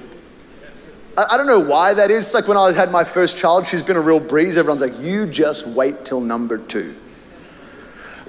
I, 1.18 1.38
don't 1.38 1.48
know 1.48 1.60
why 1.60 1.94
that 1.94 2.12
is. 2.12 2.34
Like 2.34 2.48
when 2.48 2.58
I 2.58 2.72
had 2.72 2.92
my 2.92 3.04
first 3.04 3.38
child, 3.38 3.68
she's 3.68 3.84
been 3.84 3.98
a 3.98 4.02
real 4.02 4.22
breeze. 4.22 4.58
Everyone's 4.58 4.82
like, 4.82 4.98
you 5.00 5.26
just 5.26 5.68
wait 5.68 6.06
till 6.06 6.22
number 6.22 6.58
two. 6.58 6.96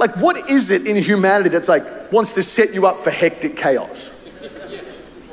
Like, 0.01 0.17
what 0.17 0.49
is 0.51 0.71
it 0.71 0.87
in 0.87 0.97
humanity 0.97 1.51
that's 1.51 1.69
like 1.69 1.83
wants 2.11 2.33
to 2.33 2.43
set 2.43 2.73
you 2.73 2.87
up 2.87 2.97
for 2.97 3.11
hectic 3.11 3.55
chaos? 3.55 4.17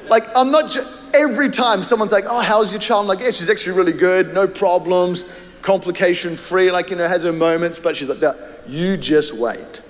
Like, 0.10 0.24
I'm 0.36 0.52
not 0.52 0.70
just, 0.70 1.16
every 1.16 1.50
time 1.50 1.84
someone's 1.84 2.12
like, 2.12 2.26
oh, 2.28 2.42
how's 2.42 2.74
your 2.74 2.82
child? 2.82 3.04
I'm 3.04 3.08
like, 3.08 3.22
yeah, 3.22 3.32
she's 3.32 3.50
actually 3.50 3.78
really 3.78 3.94
good, 3.94 4.34
no 4.34 4.46
problems, 4.46 5.42
complication 5.62 6.36
free, 6.36 6.70
like, 6.70 6.90
you 6.90 6.98
know, 6.98 7.08
has 7.08 7.24
her 7.24 7.32
moments, 7.32 7.80
but 7.80 7.96
she's 7.96 8.10
like, 8.10 8.22
no, 8.22 8.36
you 8.68 8.98
just 8.98 9.34
wait. 9.34 9.82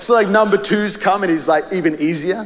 So, 0.00 0.14
like, 0.14 0.28
number 0.28 0.56
two's 0.56 0.96
come 0.96 1.22
and 1.22 1.30
he's 1.30 1.46
like, 1.46 1.72
even 1.72 1.94
easier. 2.00 2.44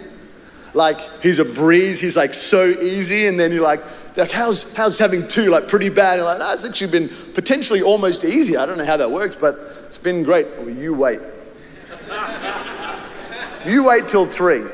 Like, 0.75 1.01
he's 1.23 1.39
a 1.39 1.45
breeze, 1.45 2.01
he's 2.01 2.19
like 2.19 2.35
so 2.35 2.67
easy, 2.67 3.29
and 3.29 3.41
then 3.41 3.51
you're 3.51 3.63
like, 3.63 3.83
like 4.17 4.31
how's, 4.31 4.77
how's 4.77 4.99
having 4.99 5.27
two 5.27 5.49
like 5.49 5.69
pretty 5.69 5.89
bad? 5.89 6.19
And 6.19 6.27
like, 6.27 6.39
no, 6.39 6.53
it's 6.53 6.67
actually 6.67 6.91
been 6.91 7.09
potentially 7.33 7.81
almost 7.81 8.25
easy. 8.25 8.59
I 8.59 8.67
don't 8.67 8.77
know 8.77 8.85
how 8.85 8.99
that 8.99 9.11
works, 9.11 9.37
but 9.37 9.55
it's 9.87 9.97
been 9.97 10.23
great. 10.23 10.47
Well, 10.59 10.69
you 10.69 10.93
wait. 10.93 11.21
You 13.67 13.85
wait 13.85 14.09
till 14.09 14.27
three. 14.27 14.65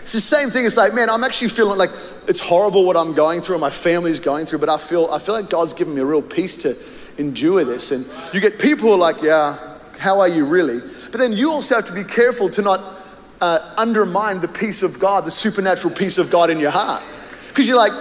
It's 0.00 0.12
the 0.12 0.20
same 0.20 0.50
thing. 0.50 0.66
It's 0.66 0.76
like, 0.76 0.92
man, 0.92 1.08
I'm 1.08 1.24
actually 1.24 1.48
feeling 1.48 1.78
like 1.78 1.90
it's 2.28 2.40
horrible 2.40 2.84
what 2.84 2.96
I'm 2.96 3.14
going 3.14 3.40
through 3.40 3.54
and 3.56 3.60
my 3.60 3.70
family's 3.70 4.20
going 4.20 4.46
through, 4.46 4.58
but 4.58 4.68
I 4.68 4.78
feel, 4.78 5.08
I 5.10 5.18
feel 5.18 5.34
like 5.34 5.48
God's 5.48 5.72
given 5.72 5.94
me 5.94 6.02
a 6.02 6.04
real 6.04 6.22
peace 6.22 6.56
to 6.58 6.76
endure 7.16 7.64
this. 7.64 7.90
And 7.90 8.06
you 8.34 8.40
get 8.40 8.58
people 8.58 8.88
who 8.88 8.94
are 8.94 8.98
like, 8.98 9.22
yeah, 9.22 9.76
how 9.98 10.20
are 10.20 10.28
you 10.28 10.44
really? 10.44 10.80
But 11.10 11.18
then 11.20 11.32
you 11.32 11.50
also 11.50 11.76
have 11.76 11.86
to 11.86 11.94
be 11.94 12.04
careful 12.04 12.50
to 12.50 12.62
not 12.62 12.80
uh, 13.40 13.74
undermine 13.78 14.40
the 14.40 14.48
peace 14.48 14.82
of 14.82 14.98
God, 14.98 15.24
the 15.24 15.30
supernatural 15.30 15.94
peace 15.94 16.18
of 16.18 16.30
God 16.30 16.50
in 16.50 16.58
your 16.58 16.70
heart. 16.70 17.02
Because 17.48 17.66
you're 17.66 17.76
like, 17.76 17.92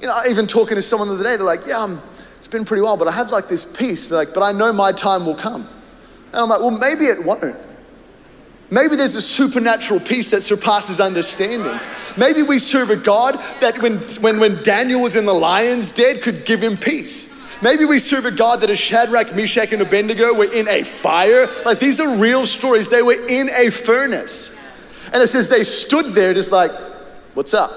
you 0.00 0.06
know, 0.06 0.20
even 0.28 0.46
talking 0.46 0.74
to 0.76 0.82
someone 0.82 1.08
the 1.08 1.14
other 1.14 1.24
day, 1.24 1.36
they're 1.36 1.44
like, 1.44 1.66
yeah, 1.66 1.82
I'm, 1.82 2.00
it's 2.38 2.48
been 2.48 2.64
pretty 2.64 2.82
well, 2.82 2.96
but 2.96 3.06
I 3.06 3.12
have 3.12 3.30
like 3.30 3.48
this 3.48 3.64
peace. 3.64 4.08
They're 4.08 4.18
like, 4.18 4.34
but 4.34 4.42
I 4.42 4.52
know 4.52 4.72
my 4.72 4.92
time 4.92 5.26
will 5.26 5.34
come. 5.34 5.68
And 6.32 6.36
I'm 6.36 6.48
like, 6.48 6.60
well, 6.60 6.70
maybe 6.70 7.04
it 7.06 7.24
won't. 7.24 7.56
Maybe 8.70 8.96
there's 8.96 9.14
a 9.14 9.22
supernatural 9.22 10.00
peace 10.00 10.30
that 10.30 10.42
surpasses 10.42 11.00
understanding. 11.00 11.80
Maybe 12.16 12.42
we 12.42 12.58
serve 12.58 12.90
a 12.90 12.96
God 12.96 13.36
that 13.60 13.80
when, 13.80 13.98
when, 14.20 14.40
when 14.40 14.62
Daniel 14.62 15.00
was 15.00 15.16
in 15.16 15.24
the 15.24 15.34
lion's 15.34 15.92
den 15.92 16.20
could 16.20 16.44
give 16.44 16.62
him 16.62 16.76
peace. 16.76 17.34
Maybe 17.62 17.84
we 17.86 17.98
serve 17.98 18.24
a 18.24 18.30
God 18.30 18.60
that 18.60 18.70
is 18.70 18.78
Shadrach, 18.78 19.34
Meshach, 19.34 19.72
and 19.72 19.82
Abednego 19.82 20.34
were 20.34 20.52
in 20.52 20.68
a 20.68 20.84
fire. 20.84 21.48
Like 21.64 21.80
these 21.80 21.98
are 21.98 22.16
real 22.18 22.46
stories. 22.46 22.88
They 22.88 23.02
were 23.02 23.26
in 23.28 23.48
a 23.50 23.70
furnace. 23.70 24.56
And 25.12 25.22
it 25.22 25.28
says 25.28 25.48
they 25.48 25.64
stood 25.64 26.14
there 26.14 26.34
just 26.34 26.52
like, 26.52 26.70
what's 27.34 27.54
up? 27.54 27.70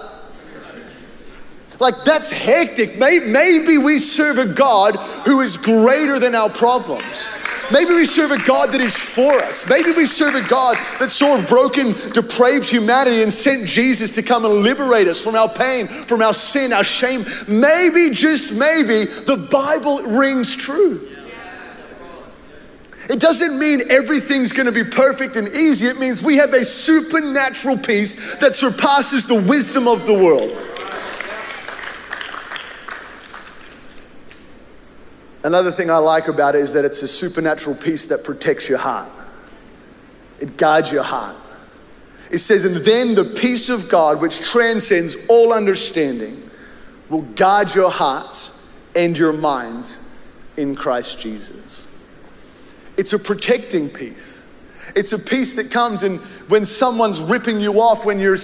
Like 1.80 2.04
that's 2.04 2.32
hectic. 2.32 3.00
Maybe 3.00 3.78
we 3.80 3.98
serve 3.98 4.38
a 4.38 4.54
God 4.54 4.98
who 5.26 5.40
is 5.40 5.58
greater 5.58 6.20
than 6.20 6.36
our 6.36 6.50
problems. 6.50 7.28
Maybe 7.72 7.94
we 7.94 8.06
serve 8.06 8.32
a 8.32 8.44
God 8.44 8.72
that 8.72 8.82
is 8.82 8.98
for 8.98 9.34
us. 9.44 9.68
Maybe 9.70 9.92
we 9.92 10.06
serve 10.06 10.36
a 10.36 10.48
God 10.48 10.78
that 11.00 11.10
saw 11.12 11.42
broken, 11.46 11.94
depraved 12.12 12.68
humanity 12.68 13.22
and 13.22 13.32
sent 13.32 13.66
Jesus 13.66 14.14
to 14.16 14.24
come 14.24 14.46
and 14.46 14.56
liberate 14.56 15.08
us 15.08 15.24
from 15.24 15.36
our 15.36 15.50
pain, 15.50 15.88
from 15.88 16.22
our 16.22 16.34
sin, 16.34 16.74
our 16.74 16.84
shame. 16.84 17.26
Maybe, 17.48 18.10
just 18.10 18.54
maybe, 18.54 19.06
the 19.06 19.48
Bible 19.52 20.04
rings 20.04 20.56
true. 20.56 21.08
It 23.10 23.20
doesn't 23.20 23.60
mean 23.60 23.82
everything's 23.90 24.54
gonna 24.54 24.72
be 24.72 24.86
perfect 24.86 25.36
and 25.36 25.48
easy. 25.50 25.88
It 25.88 26.00
means 26.00 26.24
we 26.24 26.38
have 26.38 26.54
a 26.54 26.64
supernatural 26.64 27.78
peace 27.78 28.36
that 28.36 28.56
surpasses 28.56 29.28
the 29.28 29.36
wisdom 29.36 29.88
of 29.88 30.06
the 30.06 30.14
world. 30.14 30.52
Another 35.44 35.72
thing 35.72 35.90
I 35.90 35.98
like 35.98 36.28
about 36.28 36.56
it 36.56 36.62
is 36.62 36.74
that 36.74 36.86
it's 36.86 37.02
a 37.02 37.08
supernatural 37.08 37.76
peace 37.76 38.06
that 38.08 38.24
protects 38.24 38.70
your 38.70 38.78
heart, 38.78 39.12
it 40.40 40.58
guards 40.58 40.92
your 40.92 41.04
heart. 41.04 41.36
It 42.32 42.38
says, 42.38 42.64
and 42.64 42.78
then 42.78 43.14
the 43.14 43.26
peace 43.26 43.70
of 43.70 43.90
God, 43.90 44.22
which 44.22 44.40
transcends 44.40 45.18
all 45.28 45.52
understanding, 45.52 46.50
will 47.10 47.24
guard 47.24 47.76
your 47.76 47.92
hearts 47.92 48.74
and 48.96 49.18
your 49.18 49.34
minds 49.34 50.18
in 50.56 50.76
Christ 50.76 51.20
Jesus. 51.20 51.88
It's 52.96 53.12
a 53.12 53.20
protecting 53.20 53.90
peace. 53.90 54.38
It's 54.96 55.12
a 55.12 55.20
peace 55.20 55.56
that 55.56 55.72
comes 55.72 56.04
in 56.04 56.18
when 56.48 56.64
someone's 56.64 57.20
ripping 57.20 57.60
you 57.60 57.82
off, 57.82 58.06
when 58.06 58.20
you're 58.20 58.38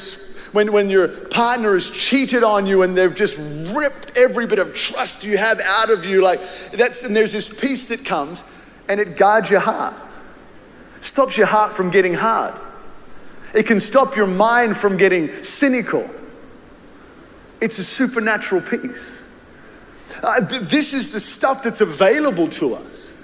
when, 0.52 0.72
when 0.72 0.90
your 0.90 1.08
partner 1.08 1.74
has 1.74 1.90
cheated 1.90 2.44
on 2.44 2.66
you 2.66 2.84
and 2.84 2.98
they've 2.98 3.14
just 3.14 3.76
ripped 3.76 4.18
every 4.18 4.46
bit 4.46 4.60
of 4.60 4.74
trust 4.74 5.24
you 5.24 5.38
have 5.38 5.60
out 5.60 5.90
of 5.90 6.06
you, 6.06 6.22
like 6.22 6.40
that's, 6.72 7.04
and 7.04 7.16
there's 7.16 7.34
this 7.34 7.50
peace 7.50 7.86
that 7.88 8.06
comes 8.06 8.44
and 8.88 9.00
it 9.00 9.18
guards 9.18 9.50
your 9.50 9.60
heart, 9.60 9.96
stops 11.02 11.38
your 11.38 11.48
heart 11.48 11.74
from 11.74 11.90
getting 11.90 12.14
hard. 12.14 12.56
It 13.54 13.66
can 13.66 13.80
stop 13.80 14.16
your 14.16 14.28
mind 14.28 14.78
from 14.78 14.98
getting 14.98 15.44
cynical. 15.44 16.10
It's 17.60 17.80
a 17.80 17.84
supernatural 17.84 18.62
peace. 18.62 19.24
Uh, 20.22 20.46
th- 20.46 20.62
this 20.64 20.94
is 20.94 21.12
the 21.12 21.20
stuff 21.20 21.64
that's 21.64 21.82
available 21.82 22.48
to 22.48 22.76
us. 22.76 23.16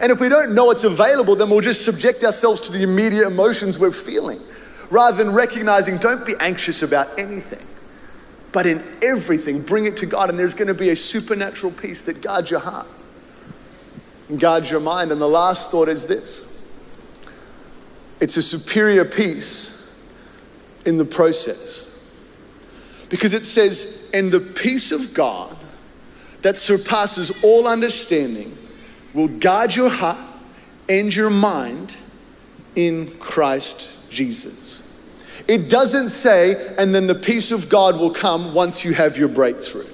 And 0.00 0.10
if 0.10 0.20
we 0.20 0.28
don't 0.28 0.54
know 0.54 0.70
it's 0.70 0.84
available, 0.84 1.36
then 1.36 1.50
we'll 1.50 1.60
just 1.60 1.84
subject 1.84 2.24
ourselves 2.24 2.60
to 2.62 2.72
the 2.72 2.82
immediate 2.82 3.26
emotions 3.26 3.78
we're 3.78 3.92
feeling 3.92 4.40
rather 4.90 5.22
than 5.22 5.34
recognizing 5.34 5.96
don't 5.98 6.24
be 6.26 6.34
anxious 6.40 6.82
about 6.82 7.18
anything, 7.18 7.64
but 8.52 8.66
in 8.66 8.84
everything, 9.02 9.60
bring 9.60 9.86
it 9.86 9.96
to 9.98 10.06
God, 10.06 10.30
and 10.30 10.38
there's 10.38 10.54
going 10.54 10.68
to 10.68 10.74
be 10.74 10.90
a 10.90 10.96
supernatural 10.96 11.72
peace 11.72 12.02
that 12.04 12.22
guards 12.22 12.50
your 12.50 12.60
heart 12.60 12.86
and 14.28 14.38
guards 14.38 14.70
your 14.70 14.80
mind. 14.80 15.10
And 15.10 15.20
the 15.20 15.28
last 15.28 15.70
thought 15.70 15.88
is 15.88 16.06
this 16.06 16.54
it's 18.20 18.36
a 18.36 18.42
superior 18.42 19.04
peace 19.04 20.08
in 20.84 20.96
the 20.96 21.04
process. 21.04 21.90
Because 23.08 23.34
it 23.34 23.44
says, 23.44 24.10
and 24.14 24.32
the 24.32 24.40
peace 24.40 24.92
of 24.92 25.14
God 25.14 25.56
that 26.42 26.56
surpasses 26.56 27.42
all 27.42 27.66
understanding 27.66 28.56
will 29.12 29.28
guard 29.28 29.74
your 29.74 29.90
heart 29.90 30.18
and 30.88 31.14
your 31.14 31.30
mind 31.30 31.96
in 32.76 33.10
Christ 33.18 34.03
Jesus. 34.14 34.82
It 35.46 35.68
doesn't 35.68 36.08
say, 36.08 36.74
and 36.78 36.94
then 36.94 37.06
the 37.06 37.14
peace 37.14 37.50
of 37.50 37.68
God 37.68 37.98
will 37.98 38.12
come 38.12 38.54
once 38.54 38.84
you 38.84 38.94
have 38.94 39.18
your 39.18 39.28
breakthrough. 39.28 39.84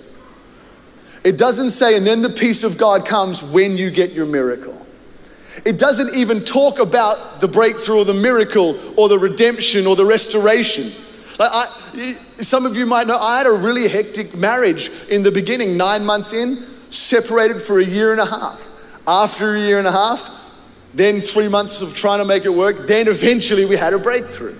It 1.25 1.37
doesn't 1.37 1.71
say, 1.71 1.97
and 1.97 2.07
then 2.07 2.23
the 2.23 2.31
peace 2.31 2.63
of 2.63 2.79
God 2.79 3.05
comes 3.05 3.43
when 3.43 3.77
you 3.77 3.91
get 3.91 4.13
your 4.13 4.27
miracle. 4.27 4.77
It 5.65 5.79
doesn't 5.79 6.15
even 6.15 6.45
talk 6.45 6.79
about 6.79 7.41
the 7.41 7.49
breakthrough 7.49 7.99
or 7.99 8.05
the 8.05 8.15
miracle 8.15 8.79
or 8.97 9.09
the 9.09 9.19
redemption 9.19 9.87
or 9.87 9.97
the 9.97 10.07
restoration. 10.07 10.93
Like 11.39 11.51
I, 11.53 11.65
some 12.39 12.65
of 12.65 12.77
you 12.77 12.87
might 12.87 13.07
know, 13.07 13.19
I 13.19 13.39
had 13.39 13.47
a 13.47 13.53
really 13.53 13.89
hectic 13.89 14.37
marriage 14.37 14.91
in 15.09 15.23
the 15.23 15.33
beginning, 15.33 15.77
nine 15.77 16.05
months 16.05 16.33
in, 16.33 16.57
separated 16.91 17.61
for 17.61 17.81
a 17.81 17.85
year 17.85 18.13
and 18.13 18.21
a 18.21 18.27
half. 18.27 18.69
After 19.07 19.55
a 19.57 19.61
year 19.61 19.79
and 19.79 19.87
a 19.87 19.93
half, 19.93 20.40
then 20.95 21.21
three 21.21 21.49
months 21.49 21.83
of 21.83 21.95
trying 21.95 22.19
to 22.19 22.25
make 22.25 22.45
it 22.45 22.51
work. 22.53 22.87
Then 22.87 23.09
eventually 23.09 23.65
we 23.65 23.77
had 23.77 23.93
a 23.93 23.99
breakthrough. 23.99 24.55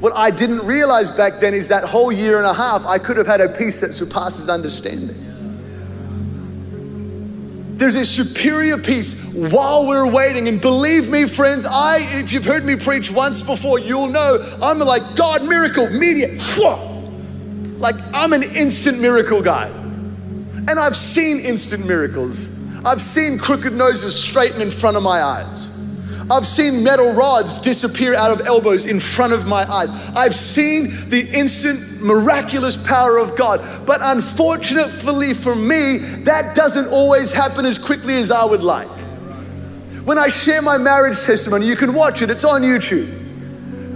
What 0.00 0.12
I 0.16 0.30
didn't 0.30 0.66
realize 0.66 1.10
back 1.10 1.40
then 1.40 1.54
is 1.54 1.68
that 1.68 1.84
whole 1.84 2.12
year 2.12 2.38
and 2.38 2.46
a 2.46 2.52
half, 2.52 2.84
I 2.84 2.98
could 2.98 3.16
have 3.16 3.26
had 3.26 3.40
a 3.40 3.48
peace 3.48 3.80
that 3.80 3.92
surpasses 3.92 4.48
understanding. 4.48 5.20
There's 7.76 7.96
a 7.96 8.04
superior 8.04 8.78
peace 8.78 9.32
while 9.34 9.86
we're 9.86 10.08
waiting. 10.10 10.46
And 10.48 10.60
believe 10.60 11.08
me, 11.08 11.26
friends, 11.26 11.66
I, 11.66 11.98
if 12.00 12.32
you've 12.32 12.44
heard 12.44 12.64
me 12.64 12.76
preach 12.76 13.10
once 13.10 13.42
before, 13.42 13.78
you'll 13.78 14.08
know 14.08 14.58
I'm 14.62 14.78
like, 14.78 15.02
God, 15.16 15.44
miracle, 15.44 15.88
media. 15.90 16.36
Like, 17.78 17.96
I'm 18.12 18.32
an 18.32 18.42
instant 18.42 19.00
miracle 19.00 19.42
guy. 19.42 19.68
And 19.68 20.78
I've 20.78 20.96
seen 20.96 21.40
instant 21.40 21.86
miracles. 21.86 22.63
I've 22.84 23.00
seen 23.00 23.38
crooked 23.38 23.72
noses 23.72 24.14
straighten 24.14 24.60
in 24.60 24.70
front 24.70 24.96
of 24.96 25.02
my 25.02 25.22
eyes. 25.22 25.70
I've 26.30 26.46
seen 26.46 26.82
metal 26.82 27.12
rods 27.12 27.58
disappear 27.58 28.14
out 28.14 28.30
of 28.30 28.46
elbows 28.46 28.86
in 28.86 28.98
front 28.98 29.32
of 29.32 29.46
my 29.46 29.70
eyes. 29.70 29.90
I've 30.14 30.34
seen 30.34 30.88
the 31.08 31.28
instant 31.32 32.00
miraculous 32.00 32.76
power 32.76 33.18
of 33.18 33.36
God. 33.36 33.60
But 33.86 34.00
unfortunately 34.02 35.34
for 35.34 35.54
me, 35.54 35.98
that 36.24 36.54
doesn't 36.54 36.88
always 36.88 37.32
happen 37.32 37.64
as 37.66 37.76
quickly 37.78 38.14
as 38.14 38.30
I 38.30 38.44
would 38.44 38.62
like. 38.62 38.88
When 40.04 40.18
I 40.18 40.28
share 40.28 40.62
my 40.62 40.78
marriage 40.78 41.22
testimony, 41.22 41.66
you 41.66 41.76
can 41.76 41.94
watch 41.94 42.22
it, 42.22 42.30
it's 42.30 42.44
on 42.44 42.62
YouTube. 42.62 43.22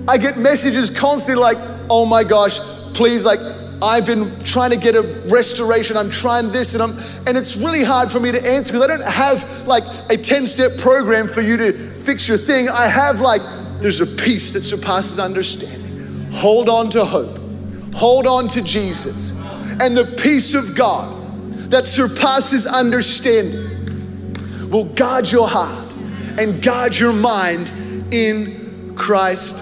I 0.09 0.16
get 0.16 0.38
messages 0.38 0.90
constantly 0.90 1.42
like, 1.42 1.59
oh 1.90 2.07
my 2.07 2.25
gosh, 2.25 2.61
please, 2.95 3.26
like, 3.26 3.40
I've 3.80 4.06
been 4.06 4.38
trying 4.40 4.70
to 4.70 4.76
get 4.76 4.97
a 4.97 5.02
restoration. 5.28 5.97
I'm 5.97 6.11
trying 6.11 6.50
this 6.50 6.75
and 6.75 6.82
I'm, 6.82 6.90
and 7.26 7.37
it's 7.37 7.56
really 7.56 7.85
hard 7.85 8.11
for 8.11 8.18
me 8.18 8.32
to 8.32 8.44
answer 8.44 8.73
because 8.73 8.88
I 8.88 8.97
don't 8.97 9.06
have 9.06 9.66
like 9.66 9.85
a 10.11 10.16
10 10.16 10.47
step 10.47 10.76
program 10.78 11.28
for 11.28 11.40
you 11.40 11.56
to 11.56 11.73
fix 11.73 12.28
your 12.28 12.38
thing. 12.38 12.68
I 12.68 12.88
have 12.88 13.20
like, 13.20 13.42
there's 13.80 14.00
a 14.00 14.06
peace 14.06 14.52
that 14.54 14.62
surpasses 14.62 15.18
understanding. 15.18 16.32
Hold 16.32 16.68
on 16.68 16.90
to 16.90 17.04
hope, 17.04 17.38
hold 17.94 18.26
on 18.26 18.49
to 18.49 18.62
Jesus, 18.62 19.32
and 19.80 19.97
the 19.97 20.04
peace 20.20 20.54
of 20.54 20.76
God 20.76 21.16
that 21.70 21.87
surpasses 21.87 22.66
understanding 22.66 24.70
will 24.70 24.85
guard 24.85 25.30
your 25.30 25.49
heart 25.49 25.87
and 26.38 26.62
guard 26.62 26.99
your 26.99 27.12
mind 27.12 27.73
in 28.12 28.94
Christ 28.97 29.54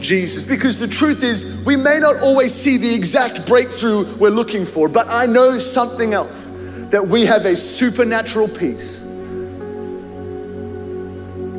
Jesus. 0.00 0.44
Because 0.44 0.78
the 0.78 0.88
truth 0.88 1.22
is, 1.22 1.62
we 1.64 1.76
may 1.76 1.98
not 1.98 2.16
always 2.16 2.54
see 2.54 2.76
the 2.76 2.94
exact 2.94 3.46
breakthrough 3.46 4.16
we're 4.16 4.30
looking 4.30 4.64
for, 4.64 4.88
but 4.88 5.08
I 5.08 5.26
know 5.26 5.58
something 5.58 6.14
else 6.14 6.86
that 6.90 7.06
we 7.06 7.26
have 7.26 7.44
a 7.44 7.56
supernatural 7.56 8.48
peace. 8.48 9.04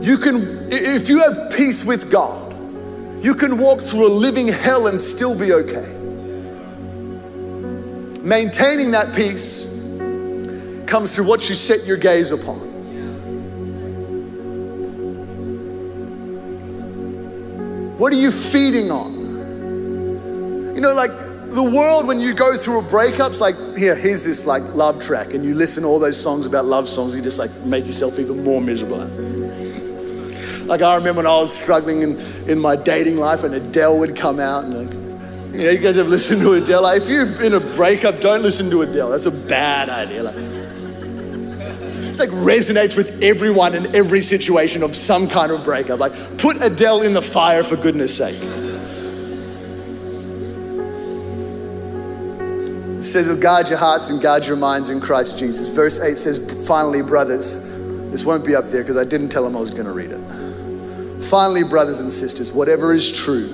You 0.02 0.18
can, 0.18 0.72
if 0.72 1.10
you 1.10 1.20
have 1.20 1.52
peace 1.56 1.86
with 1.86 2.12
God, 2.12 2.48
you 3.24 3.36
can 3.36 3.58
walk 3.58 3.82
through 3.82 4.08
a 4.08 4.14
living 4.14 4.48
hell 4.48 4.88
and 4.88 5.00
still 5.00 5.38
be 5.38 5.52
okay. 5.54 5.96
Maintaining 8.22 8.92
that 8.92 9.14
peace 9.16 9.98
comes 10.88 11.16
through 11.16 11.28
what 11.28 11.48
you 11.50 11.56
set 11.56 11.86
your 11.86 11.98
gaze 11.98 12.32
upon. 12.32 12.69
What 18.00 18.14
are 18.14 18.16
you 18.16 18.32
feeding 18.32 18.90
on? 18.92 19.14
You 20.74 20.80
know, 20.80 20.94
like 20.94 21.12
the 21.50 21.64
world, 21.64 22.08
when 22.08 22.22
you 22.22 22.34
go 22.34 22.56
through 22.56 22.80
a 22.80 22.84
breakup, 22.84 23.32
it's 23.32 23.42
like, 23.42 23.56
here, 23.78 23.94
here's 23.94 24.24
this 24.24 24.46
like 24.46 24.64
love 24.74 25.02
track, 25.02 25.34
and 25.34 25.44
you 25.44 25.54
listen 25.54 25.84
to 25.84 25.90
all 25.90 26.00
those 26.00 26.18
songs 26.18 26.46
about 26.46 26.64
love 26.64 26.88
songs, 26.88 27.14
you 27.14 27.22
just 27.22 27.40
like 27.40 27.52
make 27.66 27.86
yourself 27.86 28.18
even 28.18 28.42
more 28.42 28.62
miserable. 28.62 29.00
Like 30.66 30.82
I 30.82 30.96
remember 30.96 31.20
when 31.20 31.28
I 31.28 31.36
was 31.36 31.54
struggling 31.54 32.02
in, 32.04 32.18
in 32.48 32.58
my 32.58 32.78
dating 32.78 33.18
life, 33.18 33.44
and 33.44 33.54
Adele 33.54 34.00
would 34.00 34.16
come 34.16 34.40
out, 34.40 34.64
and 34.64 34.86
like, 34.86 34.94
you 35.54 35.66
know, 35.66 35.72
you 35.72 35.80
guys 35.80 35.98
have 35.98 36.08
listened 36.08 36.42
to 36.44 36.54
Adele. 36.54 36.84
Like, 36.84 37.02
if 37.02 37.10
you're 37.10 37.42
in 37.42 37.54
a 37.54 37.60
breakup, 37.60 38.22
don't 38.22 38.44
listen 38.44 38.70
to 38.70 38.84
Adele. 38.84 39.10
That's 39.10 39.26
a 39.26 39.32
bad 39.32 39.90
idea. 39.90 40.24
Like, 40.24 40.36
it's 42.20 42.32
like 42.32 42.44
resonates 42.44 42.96
with 42.96 43.24
everyone 43.24 43.76
in 43.76 43.96
every 43.96 44.22
situation 44.22 44.84
of 44.84 44.96
some 44.96 45.28
kind 45.28 45.52
of 45.52 45.64
breakup. 45.64 46.00
Like, 46.00 46.14
put 46.38 46.62
Adele 46.62 47.02
in 47.04 47.14
the 47.14 47.22
fire 47.22 47.64
for 47.64 47.76
goodness 47.76 48.18
sake. 48.18 48.40
It 52.98 53.04
says, 53.04 53.30
guard 53.40 53.70
your 53.70 53.78
hearts 53.78 54.10
and 54.10 54.22
guard 54.22 54.46
your 54.46 54.58
minds 54.58 54.90
in 54.90 55.00
Christ 55.00 55.38
Jesus. 55.38 55.70
Verse 55.70 56.00
8 56.00 56.18
says, 56.18 56.68
finally, 56.68 57.02
brothers, 57.02 57.80
this 58.12 58.26
won't 58.26 58.46
be 58.46 58.56
up 58.56 58.70
there 58.70 58.82
because 58.82 58.98
I 58.98 59.06
didn't 59.06 59.30
tell 59.30 59.44
them 59.44 59.56
I 59.56 59.60
was 59.60 59.72
going 59.72 59.86
to 59.86 59.94
read 59.94 60.12
it. 60.12 61.24
Finally, 61.24 61.64
brothers 61.64 62.02
and 62.02 62.12
sisters, 62.12 62.52
whatever 62.52 62.94
is 62.94 63.12
true, 63.12 63.48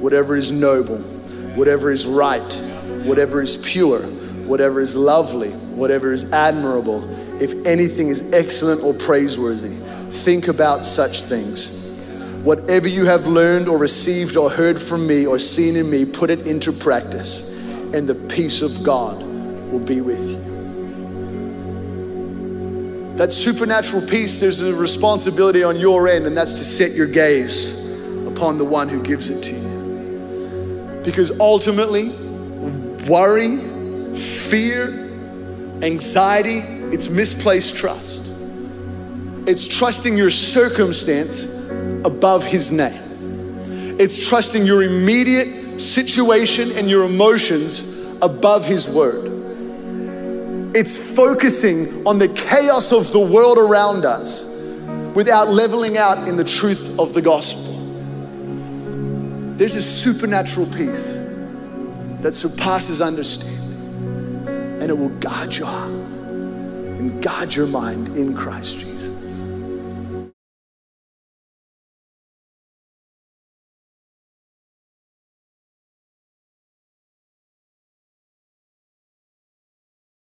whatever 0.00 0.36
is 0.36 0.52
noble, 0.52 0.98
whatever 1.56 1.90
is 1.90 2.06
right, 2.06 2.54
whatever 3.04 3.40
is 3.40 3.56
pure, 3.56 4.02
whatever 4.46 4.80
is 4.80 4.96
lovely, 4.96 5.50
whatever 5.50 6.12
is 6.12 6.30
admirable, 6.32 7.00
if 7.40 7.54
anything 7.66 8.08
is 8.08 8.32
excellent 8.32 8.82
or 8.82 8.94
praiseworthy, 8.94 9.74
think 10.10 10.48
about 10.48 10.84
such 10.84 11.22
things. 11.22 11.76
Whatever 12.42 12.88
you 12.88 13.04
have 13.04 13.26
learned 13.26 13.68
or 13.68 13.78
received 13.78 14.36
or 14.36 14.50
heard 14.50 14.80
from 14.80 15.06
me 15.06 15.26
or 15.26 15.38
seen 15.38 15.76
in 15.76 15.90
me, 15.90 16.04
put 16.04 16.30
it 16.30 16.46
into 16.46 16.72
practice, 16.72 17.54
and 17.94 18.08
the 18.08 18.14
peace 18.14 18.62
of 18.62 18.82
God 18.82 19.22
will 19.70 19.78
be 19.80 20.00
with 20.00 20.30
you. 20.30 20.48
That 23.16 23.32
supernatural 23.32 24.06
peace, 24.06 24.38
there's 24.38 24.62
a 24.62 24.72
responsibility 24.72 25.64
on 25.64 25.78
your 25.80 26.08
end, 26.08 26.26
and 26.26 26.36
that's 26.36 26.54
to 26.54 26.64
set 26.64 26.92
your 26.92 27.08
gaze 27.08 27.92
upon 28.26 28.58
the 28.58 28.64
one 28.64 28.88
who 28.88 29.02
gives 29.02 29.28
it 29.28 29.42
to 29.42 29.54
you. 29.54 31.02
Because 31.04 31.32
ultimately, 31.40 32.10
worry, 33.08 33.56
fear, 34.16 34.88
anxiety, 35.82 36.62
it's 36.90 37.10
misplaced 37.10 37.76
trust. 37.76 38.34
It's 39.46 39.66
trusting 39.66 40.16
your 40.16 40.30
circumstance 40.30 41.70
above 42.04 42.44
His 42.44 42.72
name. 42.72 44.00
It's 44.00 44.26
trusting 44.26 44.64
your 44.64 44.82
immediate 44.82 45.80
situation 45.80 46.72
and 46.72 46.88
your 46.88 47.04
emotions 47.04 48.16
above 48.22 48.64
His 48.64 48.88
word. 48.88 49.26
It's 50.74 51.14
focusing 51.14 52.06
on 52.06 52.18
the 52.18 52.28
chaos 52.28 52.92
of 52.92 53.12
the 53.12 53.20
world 53.20 53.58
around 53.58 54.04
us 54.04 54.46
without 55.14 55.48
leveling 55.48 55.98
out 55.98 56.26
in 56.26 56.36
the 56.36 56.44
truth 56.44 56.98
of 56.98 57.12
the 57.12 57.20
gospel. 57.22 57.74
There's 59.56 59.76
a 59.76 59.82
supernatural 59.82 60.66
peace 60.68 61.48
that 62.20 62.34
surpasses 62.34 63.00
understanding, 63.00 64.48
and 64.80 64.90
it 64.90 64.96
will 64.96 65.08
guard 65.18 65.54
your 65.54 65.66
heart 65.66 66.07
and 66.98 67.22
guard 67.22 67.54
your 67.54 67.66
mind 67.68 68.16
in 68.16 68.34
Christ 68.34 68.80
Jesus. 68.80 69.17